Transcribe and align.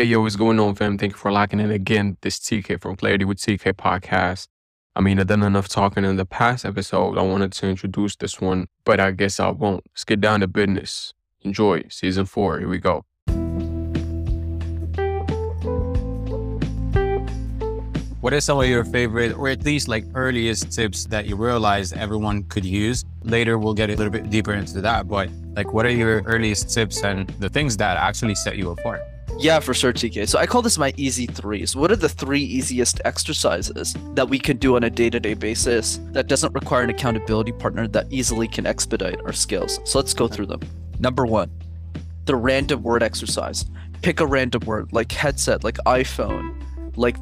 Hey, 0.00 0.06
yo, 0.06 0.22
what's 0.22 0.34
going 0.34 0.58
on, 0.58 0.74
fam? 0.76 0.96
Thank 0.96 1.12
you 1.12 1.18
for 1.18 1.30
liking 1.30 1.60
in 1.60 1.70
again. 1.70 2.16
This 2.22 2.38
TK 2.38 2.80
from 2.80 2.96
Clarity 2.96 3.26
with 3.26 3.36
TK 3.36 3.74
podcast. 3.74 4.48
I 4.96 5.02
mean, 5.02 5.20
I've 5.20 5.26
done 5.26 5.42
enough 5.42 5.68
talking 5.68 6.06
in 6.06 6.16
the 6.16 6.24
past 6.24 6.64
episode. 6.64 7.18
I 7.18 7.20
wanted 7.20 7.52
to 7.52 7.68
introduce 7.68 8.16
this 8.16 8.40
one, 8.40 8.68
but 8.86 8.98
I 8.98 9.10
guess 9.10 9.38
I 9.38 9.50
won't. 9.50 9.84
Let's 9.92 10.04
get 10.04 10.22
down 10.22 10.40
to 10.40 10.48
business. 10.48 11.12
Enjoy 11.42 11.82
season 11.90 12.24
four. 12.24 12.60
Here 12.60 12.66
we 12.66 12.78
go. 12.78 13.04
What 18.22 18.32
are 18.32 18.40
some 18.40 18.58
of 18.58 18.66
your 18.66 18.84
favorite, 18.84 19.36
or 19.36 19.48
at 19.48 19.66
least 19.66 19.86
like 19.86 20.06
earliest 20.14 20.72
tips 20.72 21.04
that 21.08 21.26
you 21.26 21.36
realized 21.36 21.94
everyone 21.94 22.44
could 22.44 22.64
use? 22.64 23.04
Later, 23.22 23.58
we'll 23.58 23.74
get 23.74 23.90
a 23.90 23.96
little 23.96 24.10
bit 24.10 24.30
deeper 24.30 24.54
into 24.54 24.80
that. 24.80 25.08
But 25.08 25.28
like, 25.54 25.74
what 25.74 25.84
are 25.84 25.90
your 25.90 26.22
earliest 26.22 26.72
tips 26.72 27.04
and 27.04 27.28
the 27.38 27.50
things 27.50 27.76
that 27.76 27.98
actually 27.98 28.34
set 28.34 28.56
you 28.56 28.70
apart? 28.70 29.02
Yeah, 29.40 29.58
for 29.58 29.72
sure, 29.72 29.94
TK. 29.94 30.28
So 30.28 30.38
I 30.38 30.44
call 30.44 30.60
this 30.60 30.76
my 30.76 30.92
easy 30.98 31.24
threes. 31.24 31.74
What 31.74 31.90
are 31.90 31.96
the 31.96 32.10
three 32.10 32.42
easiest 32.42 33.00
exercises 33.06 33.96
that 34.12 34.28
we 34.28 34.38
can 34.38 34.58
do 34.58 34.76
on 34.76 34.84
a 34.84 34.90
day 34.90 35.08
to 35.08 35.18
day 35.18 35.32
basis 35.32 35.98
that 36.12 36.26
doesn't 36.26 36.52
require 36.52 36.82
an 36.82 36.90
accountability 36.90 37.52
partner 37.52 37.88
that 37.88 38.06
easily 38.10 38.46
can 38.46 38.66
expedite 38.66 39.18
our 39.22 39.32
skills? 39.32 39.80
So 39.84 39.98
let's 39.98 40.12
go 40.12 40.28
through 40.28 40.46
them. 40.46 40.60
Number 40.98 41.24
one, 41.24 41.50
the 42.26 42.36
random 42.36 42.82
word 42.82 43.02
exercise. 43.02 43.64
Pick 44.02 44.20
a 44.20 44.26
random 44.26 44.62
word 44.66 44.92
like 44.92 45.10
headset, 45.10 45.64
like 45.64 45.78
iPhone, 45.86 46.62
like, 46.98 47.16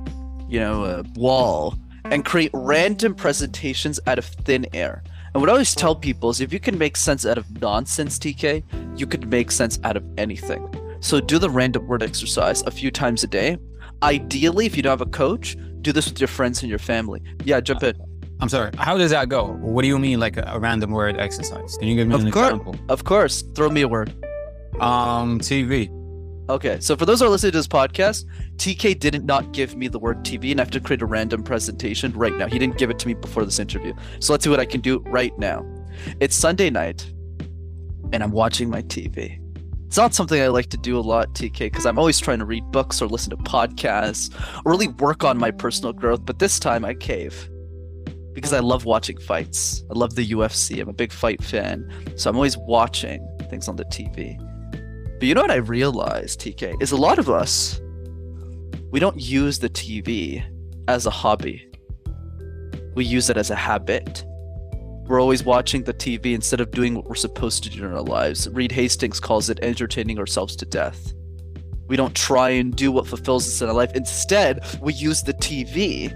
you 0.49 0.59
know, 0.59 1.05
wall, 1.15 1.79
and 2.05 2.25
create 2.25 2.51
random 2.53 3.15
presentations 3.15 4.01
out 4.09 4.19
of 4.19 4.25
thin 4.25 4.67
air. 4.73 5.05
And 5.35 5.41
what 5.41 5.51
I 5.51 5.53
always 5.53 5.73
tell 5.73 5.95
people 5.95 6.31
is 6.31 6.41
if 6.41 6.53
you 6.53 6.59
can 6.59 6.77
make 6.79 6.97
sense 6.97 7.25
out 7.25 7.39
of 7.39 7.61
nonsense, 7.61 8.19
TK, 8.19 8.65
you 8.99 9.07
could 9.07 9.31
make 9.31 9.53
sense 9.53 9.79
out 9.85 9.97
of 9.97 10.05
anything. 10.19 10.69
So 11.01 11.21
do 11.21 11.39
the 11.39 11.51
random 11.51 11.87
word 11.87 12.03
exercise 12.03 12.63
a 12.63 12.71
few 12.71 12.91
times 12.91 13.23
a 13.25 13.27
day. 13.27 13.59
Ideally, 14.03 14.67
if 14.67 14.77
you 14.77 14.83
don't 14.83 14.91
have 14.93 15.01
a 15.01 15.07
coach, 15.07 15.57
do 15.83 15.93
this 15.93 16.09
with 16.09 16.21
your 16.21 16.29
friends 16.29 16.63
and 16.63 16.71
your 16.71 16.79
family. 16.79 17.23
Yeah, 17.45 17.61
jump 17.61 17.83
in. 17.83 17.95
I'm 18.41 18.49
sorry. 18.49 18.71
How 18.79 18.97
does 18.97 19.11
that 19.11 19.29
go? 19.29 19.47
What 19.61 19.83
do 19.83 19.89
you 19.89 19.99
mean, 19.99 20.21
like 20.21 20.37
a, 20.37 20.59
random 20.61 20.93
word 20.93 21.17
exercise? 21.19 21.77
Can 21.79 21.89
you 21.89 21.97
give 21.97 22.07
me 22.09 22.15
Of 22.15 22.25
an 22.25 22.31
course. 22.31 22.47
example? 22.51 22.77
Of 22.89 23.05
course, 23.05 23.43
throw 23.55 23.69
me 23.69 23.83
a 23.83 23.89
word. 23.89 24.13
Um, 24.81 25.41
TV. 25.41 25.91
Okay, 26.49 26.79
so 26.81 26.97
for 26.97 27.05
those 27.05 27.21
who 27.21 27.27
are 27.27 27.29
listening 27.29 27.53
to 27.53 27.59
this 27.59 27.67
podcast, 27.69 28.25
TK 28.57 28.99
didn't 28.99 29.27
not 29.27 29.53
give 29.53 29.77
me 29.77 29.89
the 29.89 29.99
word 29.99 30.25
TV, 30.25 30.51
and 30.53 30.61
I 30.61 30.63
have 30.63 30.71
to 30.71 30.81
create 30.81 31.03
a 31.03 31.07
random 31.07 31.43
presentation 31.43 32.13
right 32.13 32.35
now. 32.35 32.47
He 32.47 32.59
didn't 32.59 32.79
give 32.79 32.89
it 32.91 32.99
to 33.01 33.07
me 33.09 33.15
before 33.15 33.45
this 33.45 33.59
interview. 33.59 33.93
So 34.21 34.33
let's 34.33 34.45
see 34.45 34.51
what 34.51 34.61
I 34.61 34.65
can 34.65 34.81
do 34.81 35.01
right 35.01 35.37
now. 35.39 35.67
It's 36.21 36.35
Sunday 36.37 36.71
night, 36.71 37.05
and 38.13 38.23
I'm 38.23 38.31
watching 38.31 38.71
my 38.71 38.83
TV. 38.83 39.41
It's 39.89 39.97
not 39.97 40.13
something 40.13 40.39
I 40.39 40.49
like 40.49 40.69
to 40.69 40.77
do 40.77 40.99
a 40.99 41.01
lot, 41.01 41.33
TK, 41.33 41.61
because 41.61 41.87
I'm 41.87 41.99
always 41.99 42.19
trying 42.19 42.41
to 42.41 42.45
read 42.45 42.63
books 42.71 43.01
or 43.01 43.07
listen 43.07 43.31
to 43.31 43.39
podcasts 43.39 44.31
or 44.67 44.73
really 44.73 44.89
work 44.89 45.25
on 45.25 45.39
my 45.39 45.51
personal 45.51 45.95
growth, 45.95 46.27
but 46.27 46.39
this 46.41 46.59
time 46.59 46.85
I 46.85 46.93
cave. 46.93 47.49
Because 48.35 48.53
I 48.53 48.59
love 48.59 48.85
watching 48.85 49.19
fights. 49.19 49.83
I 49.91 49.95
love 49.95 50.15
the 50.15 50.29
UFC. 50.29 50.79
I'm 50.83 50.91
a 50.91 50.93
big 50.93 51.11
fight 51.11 51.43
fan. 51.43 51.91
So 52.17 52.29
I'm 52.29 52.37
always 52.37 52.59
watching 52.59 53.27
things 53.49 53.67
on 53.67 53.77
the 53.77 53.87
TV. 53.87 54.37
But 55.19 55.27
you 55.27 55.35
know 55.35 55.41
what 55.41 55.51
I 55.51 55.57
realized, 55.57 56.39
TK, 56.39 56.83
is 56.83 56.93
a 56.93 56.97
lot 56.97 57.19
of 57.19 57.31
us, 57.31 57.81
we 58.91 59.01
don't 59.01 59.19
use 59.19 59.59
the 59.59 59.71
TV 59.71 60.45
as 60.87 61.07
a 61.07 61.11
hobby. 61.11 61.67
We 62.95 63.07
use 63.07 63.31
it 63.31 63.39
as 63.39 63.51
a 63.51 63.57
habit. 63.57 64.23
We're 65.09 65.23
always 65.23 65.43
watching 65.43 65.85
the 65.85 65.95
TV 65.95 66.35
instead 66.35 66.61
of 66.61 66.71
doing 66.71 66.95
what 66.95 67.07
we're 67.07 67.15
supposed 67.15 67.63
to 67.65 67.71
do 67.71 67.83
in 67.83 67.95
our 67.95 68.03
lives. 68.03 68.47
Reed 68.51 68.71
Hastings 68.73 69.19
calls 69.19 69.49
it 69.49 69.59
entertaining 69.63 70.19
ourselves 70.19 70.55
to 70.57 70.67
death. 70.67 71.15
We 71.87 71.97
don't 71.97 72.15
try 72.15 72.51
and 72.51 72.77
do 72.77 72.93
what 72.93 73.07
fulfills 73.07 73.49
us 73.49 73.63
in 73.63 73.69
our 73.69 73.75
life. 73.75 73.91
Instead, 73.95 74.63
we 74.83 74.93
use 74.93 75.23
the 75.23 75.33
TV 75.33 76.11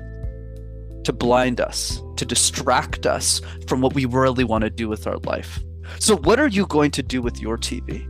to 1.04 1.12
blind 1.14 1.58
us, 1.58 2.02
to 2.16 2.26
distract 2.26 3.06
us 3.06 3.40
from 3.66 3.80
what 3.80 3.94
we 3.94 4.04
really 4.04 4.44
want 4.44 4.62
to 4.64 4.68
do 4.68 4.90
with 4.90 5.06
our 5.06 5.16
life. 5.20 5.60
So, 5.98 6.14
what 6.14 6.38
are 6.38 6.48
you 6.48 6.66
going 6.66 6.90
to 6.90 7.02
do 7.02 7.22
with 7.22 7.40
your 7.40 7.56
TV? 7.56 8.06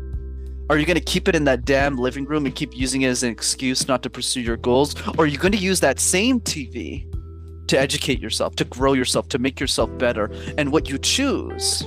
Are 0.68 0.78
you 0.78 0.84
going 0.84 0.98
to 0.98 1.04
keep 1.04 1.28
it 1.28 1.36
in 1.36 1.44
that 1.44 1.64
damn 1.64 1.96
living 1.96 2.24
room 2.24 2.44
and 2.44 2.54
keep 2.56 2.76
using 2.76 3.02
it 3.02 3.08
as 3.08 3.22
an 3.22 3.30
excuse 3.30 3.86
not 3.86 4.02
to 4.02 4.10
pursue 4.10 4.40
your 4.40 4.56
goals? 4.56 4.96
Or 5.16 5.24
are 5.24 5.28
you 5.28 5.38
going 5.38 5.52
to 5.52 5.58
use 5.58 5.78
that 5.78 6.00
same 6.00 6.40
TV 6.40 7.06
to 7.68 7.78
educate 7.78 8.20
yourself, 8.20 8.56
to 8.56 8.64
grow 8.64 8.92
yourself, 8.92 9.28
to 9.28 9.38
make 9.38 9.60
yourself 9.60 9.96
better? 9.98 10.30
And 10.58 10.72
what 10.72 10.88
you 10.88 10.98
choose, 10.98 11.86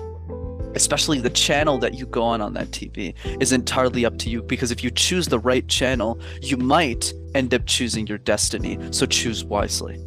especially 0.75 1.19
the 1.19 1.29
channel 1.29 1.77
that 1.79 1.93
you 1.93 2.05
go 2.05 2.23
on 2.23 2.41
on 2.41 2.53
that 2.53 2.71
TV, 2.71 3.13
is 3.41 3.51
entirely 3.51 4.05
up 4.05 4.17
to 4.19 4.29
you 4.29 4.41
because 4.43 4.71
if 4.71 4.83
you 4.83 4.91
choose 4.91 5.27
the 5.27 5.39
right 5.39 5.67
channel, 5.67 6.19
you 6.41 6.57
might 6.57 7.13
end 7.33 7.53
up 7.53 7.65
choosing 7.65 8.07
your 8.07 8.17
destiny. 8.17 8.79
So 8.91 9.05
choose 9.05 9.43
wisely. 9.43 9.97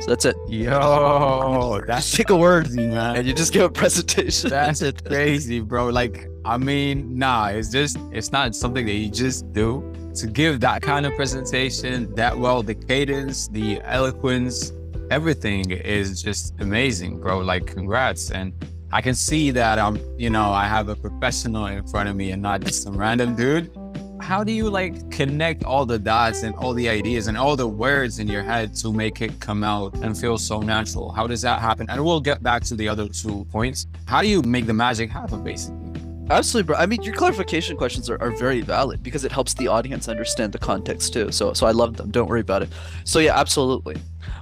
So 0.00 0.06
that's 0.08 0.24
it. 0.24 0.36
Yo, 0.48 1.80
that's 1.86 2.06
Just 2.06 2.16
pick 2.16 2.30
a 2.30 2.36
word 2.36 2.70
man. 2.70 3.16
and 3.16 3.26
you 3.26 3.34
just 3.34 3.52
give 3.52 3.62
a 3.64 3.68
presentation. 3.70 4.48
That's 4.56 4.80
it. 4.80 5.04
crazy, 5.04 5.60
bro. 5.60 5.88
Like, 5.88 6.26
I 6.46 6.56
mean, 6.56 7.18
nah, 7.18 7.48
it's 7.48 7.68
just, 7.68 7.98
it's 8.10 8.32
not 8.32 8.54
something 8.54 8.86
that 8.86 8.92
you 8.94 9.10
just 9.10 9.52
do. 9.52 9.84
To 10.14 10.26
give 10.26 10.60
that 10.60 10.80
kind 10.80 11.04
of 11.04 11.14
presentation 11.16 12.14
that 12.14 12.36
well, 12.38 12.62
the 12.62 12.74
cadence, 12.74 13.48
the 13.48 13.80
eloquence, 13.82 14.72
everything 15.10 15.72
is 15.72 16.22
just 16.22 16.54
amazing, 16.60 17.20
bro. 17.20 17.40
Like, 17.40 17.66
congrats. 17.66 18.30
And 18.30 18.52
I 18.92 19.02
can 19.02 19.14
see 19.14 19.50
that 19.50 19.78
I'm, 19.78 19.98
you 20.16 20.30
know, 20.30 20.50
I 20.50 20.66
have 20.66 20.88
a 20.88 20.96
professional 20.96 21.66
in 21.66 21.86
front 21.88 22.08
of 22.08 22.16
me 22.16 22.30
and 22.30 22.40
not 22.40 22.62
just 22.62 22.82
some 22.82 22.96
random 22.96 23.34
dude. 23.34 23.76
How 24.20 24.44
do 24.44 24.52
you 24.52 24.70
like 24.70 25.10
connect 25.10 25.64
all 25.64 25.84
the 25.86 25.98
dots 25.98 26.42
and 26.42 26.54
all 26.56 26.74
the 26.74 26.88
ideas 26.88 27.26
and 27.26 27.36
all 27.36 27.56
the 27.56 27.66
words 27.66 28.18
in 28.18 28.28
your 28.28 28.42
head 28.42 28.74
to 28.76 28.92
make 28.92 29.22
it 29.22 29.40
come 29.40 29.64
out 29.64 29.94
and 29.96 30.16
feel 30.16 30.38
so 30.38 30.60
natural? 30.60 31.10
How 31.10 31.26
does 31.26 31.42
that 31.42 31.60
happen? 31.60 31.86
And 31.88 32.04
we'll 32.04 32.20
get 32.20 32.42
back 32.42 32.62
to 32.64 32.76
the 32.76 32.88
other 32.88 33.08
two 33.08 33.46
points. 33.46 33.86
How 34.06 34.22
do 34.22 34.28
you 34.28 34.42
make 34.42 34.66
the 34.66 34.74
magic 34.74 35.10
happen, 35.10 35.42
basically? 35.42 35.90
Absolutely, 36.30 36.68
bro. 36.68 36.76
I 36.76 36.86
mean, 36.86 37.02
your 37.02 37.14
clarification 37.14 37.76
questions 37.76 38.08
are, 38.08 38.20
are 38.22 38.30
very 38.30 38.60
valid 38.60 39.02
because 39.02 39.24
it 39.24 39.32
helps 39.32 39.54
the 39.54 39.66
audience 39.66 40.06
understand 40.06 40.52
the 40.52 40.58
context 40.58 41.12
too. 41.12 41.32
So, 41.32 41.52
so 41.54 41.66
I 41.66 41.72
love 41.72 41.96
them. 41.96 42.12
Don't 42.12 42.28
worry 42.28 42.40
about 42.40 42.62
it. 42.62 42.68
So, 43.02 43.18
yeah, 43.18 43.36
absolutely. 43.36 43.96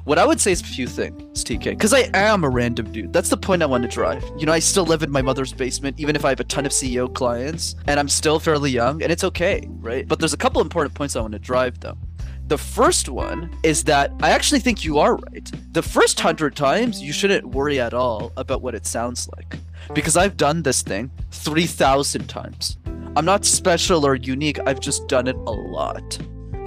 What 0.08 0.18
I 0.18 0.24
would 0.24 0.40
say 0.40 0.52
is 0.52 0.62
a 0.62 0.64
few 0.64 0.86
things, 0.86 1.44
TK, 1.44 1.64
because 1.64 1.92
I 1.92 2.08
am 2.14 2.42
a 2.42 2.48
random 2.48 2.90
dude. 2.92 3.12
That's 3.12 3.28
the 3.28 3.36
point 3.36 3.62
I 3.62 3.66
want 3.66 3.82
to 3.82 3.90
drive. 3.90 4.24
You 4.38 4.46
know, 4.46 4.54
I 4.54 4.58
still 4.58 4.86
live 4.86 5.02
in 5.02 5.10
my 5.10 5.20
mother's 5.20 5.52
basement, 5.52 6.00
even 6.00 6.16
if 6.16 6.24
I 6.24 6.30
have 6.30 6.40
a 6.40 6.44
ton 6.44 6.64
of 6.64 6.72
CEO 6.72 7.14
clients, 7.14 7.74
and 7.86 8.00
I'm 8.00 8.08
still 8.08 8.40
fairly 8.40 8.70
young, 8.70 9.02
and 9.02 9.12
it's 9.12 9.22
okay, 9.22 9.68
right? 9.68 10.08
But 10.08 10.18
there's 10.18 10.32
a 10.32 10.38
couple 10.38 10.62
important 10.62 10.94
points 10.94 11.14
I 11.14 11.20
want 11.20 11.34
to 11.34 11.38
drive, 11.38 11.80
though. 11.80 11.98
The 12.46 12.56
first 12.56 13.10
one 13.10 13.54
is 13.62 13.84
that 13.84 14.10
I 14.22 14.30
actually 14.30 14.60
think 14.60 14.82
you 14.82 14.98
are 14.98 15.16
right. 15.16 15.52
The 15.72 15.82
first 15.82 16.18
hundred 16.18 16.56
times, 16.56 17.02
you 17.02 17.12
shouldn't 17.12 17.44
worry 17.44 17.78
at 17.78 17.92
all 17.92 18.32
about 18.38 18.62
what 18.62 18.74
it 18.74 18.86
sounds 18.86 19.28
like. 19.36 19.58
Because 19.92 20.16
I've 20.16 20.38
done 20.38 20.62
this 20.62 20.80
thing 20.80 21.10
3,000 21.32 22.26
times. 22.30 22.78
I'm 23.14 23.26
not 23.26 23.44
special 23.44 24.06
or 24.06 24.14
unique, 24.14 24.58
I've 24.66 24.80
just 24.80 25.06
done 25.06 25.28
it 25.28 25.36
a 25.36 25.50
lot. 25.50 26.18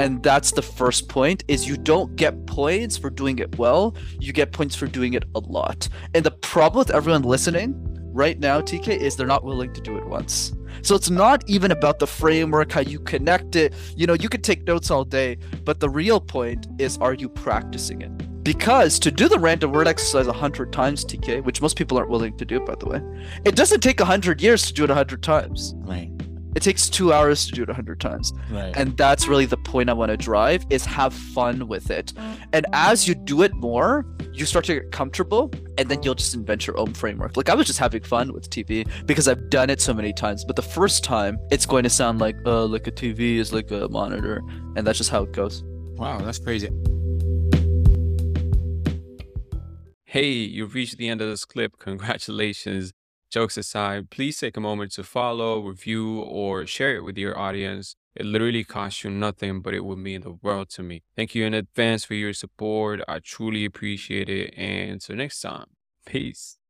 And 0.02 0.24
that's 0.24 0.54
the 0.54 0.64
first 0.64 1.10
point 1.10 1.44
is 1.48 1.68
you 1.68 1.78
don't 1.78 2.16
get 2.16 2.48
points 2.48 2.98
for 2.98 3.12
doing 3.12 3.38
it 3.38 3.60
well, 3.60 3.96
you 4.20 4.34
get 4.34 4.52
points 4.52 4.76
for 4.76 4.88
doing 4.88 5.14
it 5.14 5.26
a 5.36 5.40
lot. 5.42 5.88
And 6.16 6.26
the 6.26 6.32
problem 6.32 6.80
with 6.80 6.90
everyone 6.90 7.22
listening 7.22 7.76
right 8.12 8.40
now, 8.40 8.62
TK, 8.62 8.98
is 8.98 9.16
they're 9.16 9.28
not 9.28 9.44
willing 9.44 9.72
to 9.74 9.80
do 9.80 9.98
it 9.98 10.06
once. 10.08 10.54
So 10.82 10.96
it's 10.96 11.12
not 11.12 11.48
even 11.48 11.70
about 11.70 12.00
the 12.00 12.08
framework, 12.08 12.72
how 12.72 12.82
you 12.82 13.00
connect 13.00 13.56
it. 13.56 13.76
You 13.96 14.08
know, 14.08 14.16
you 14.16 14.28
could 14.28 14.44
take 14.44 14.66
notes 14.66 14.90
all 14.90 15.04
day, 15.04 15.38
but 15.66 15.80
the 15.80 15.90
real 15.90 16.20
point 16.20 16.66
is 16.80 16.98
are 16.98 17.14
you 17.14 17.30
practicing 17.30 18.02
it? 18.02 18.44
Because 18.44 18.98
to 18.98 19.12
do 19.12 19.30
the 19.30 19.38
random 19.38 19.72
word 19.72 19.88
exercise 19.88 20.26
a 20.26 20.34
hundred 20.34 20.74
times, 20.74 21.06
TK, 21.06 21.44
which 21.44 21.62
most 21.62 21.78
people 21.78 21.96
aren't 22.00 22.10
willing 22.10 22.36
to 22.38 22.46
do, 22.46 22.60
by 22.62 22.74
the 22.74 22.88
way, 22.88 23.04
it 23.46 23.56
doesn't 23.56 23.82
take 23.82 24.00
a 24.00 24.06
hundred 24.06 24.42
years 24.42 24.66
to 24.66 24.74
do 24.74 24.84
it 24.84 24.90
a 24.90 24.96
hundred 24.96 25.22
times. 25.22 25.76
Right. 25.78 26.10
It 26.54 26.64
takes 26.64 26.90
two 26.90 27.14
hours 27.14 27.46
to 27.46 27.54
do 27.54 27.64
it 27.64 27.70
a 27.70 27.74
hundred 27.74 28.02
times. 28.02 28.34
Right. 28.50 28.76
And 28.76 28.98
that's 28.98 29.28
really 29.28 29.46
the 29.46 29.58
point 29.58 29.90
I 29.90 29.94
want 29.94 30.10
to 30.12 30.18
drive 30.18 30.66
is 30.70 30.86
have 30.86 31.14
fun 31.14 31.68
with 31.68 31.90
it. 31.90 32.14
And 32.52 32.66
as 32.74 33.08
you 33.08 33.16
do 33.16 33.42
it 33.42 33.54
more, 33.56 34.06
you 34.34 34.46
start 34.46 34.66
to 34.66 34.74
get 34.76 34.92
comfortable 34.92 35.50
and 35.78 35.88
then 35.90 36.04
you'll 36.04 36.16
just 36.16 36.34
invent 36.34 36.68
your 36.68 36.78
own 36.78 36.94
framework. 36.94 37.38
Like 37.38 37.50
I 37.50 37.56
was 37.56 37.68
just 37.68 37.80
having 37.80 38.04
fun 38.04 38.34
with 38.34 38.50
TV 38.50 38.86
because 39.06 39.28
I've 39.30 39.50
done 39.50 39.70
it 39.70 39.80
so 39.80 39.94
many 39.94 40.12
times. 40.12 40.44
But 40.44 40.58
the 40.58 40.62
first 40.62 41.04
time 41.04 41.38
it's 41.52 41.66
going 41.66 41.84
to 41.84 41.90
sound 41.90 42.20
like 42.20 42.36
uh 42.46 42.66
like 42.66 42.86
a 42.88 42.92
TV 42.92 43.38
is 43.38 43.54
like 43.54 43.72
a 43.72 43.88
monitor. 43.90 44.42
And 44.76 44.86
that's 44.86 44.98
just 44.98 45.10
how 45.10 45.24
it 45.24 45.32
goes. 45.32 45.64
wow, 45.96 46.20
that's 46.20 46.40
crazy. 46.40 46.70
Hey, 50.04 50.32
you've 50.32 50.74
reached 50.74 50.98
the 50.98 51.08
end 51.08 51.22
of 51.22 51.30
this 51.30 51.46
clip. 51.46 51.80
Congratulations. 51.80 52.92
Jokes 53.32 53.58
aside, 53.58 54.10
please 54.10 54.38
take 54.38 54.58
a 54.58 54.62
moment 54.62 54.92
to 54.94 55.04
follow, 55.04 55.60
review, 55.62 56.20
or 56.20 56.66
share 56.68 56.96
it 56.98 57.04
with 57.04 57.18
your 57.18 57.38
audience. 57.38 57.96
It 58.16 58.26
literally 58.26 58.64
costs 58.66 59.04
you 59.04 59.10
nothing, 59.10 59.62
but 59.62 59.74
it 59.74 59.86
would 59.86 60.00
mean 60.00 60.22
the 60.22 60.34
world 60.34 60.70
to 60.72 60.84
me. 60.84 61.04
Thank 61.16 61.34
you 61.34 61.46
in 61.46 61.54
advance 61.54 62.04
for 62.04 62.14
your 62.14 62.34
support. 62.34 63.02
I 63.08 63.20
truly 63.20 63.64
appreciate 63.66 64.30
it. 64.30 64.54
And 64.58 64.92
until 64.92 65.16
next 65.16 65.40
time, 65.42 65.68
peace. 66.06 66.61